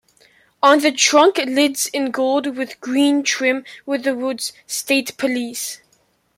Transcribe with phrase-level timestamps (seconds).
[0.63, 5.79] On the trunk lids in gold with green trim were the words "State Police".